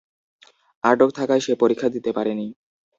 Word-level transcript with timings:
আটক 0.83 1.09
থাকায় 1.17 1.41
সে 1.41 1.53
পরীক্ষা 1.55 1.87
দিতে 1.89 2.11
পারেনি। 2.13 2.47